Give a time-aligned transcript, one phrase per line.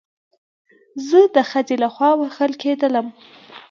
[1.07, 3.07] زه د خځې له خوا وهل کېدلم